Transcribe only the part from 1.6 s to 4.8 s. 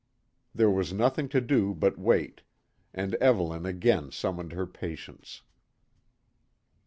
but wait, and Evelyn again summoned her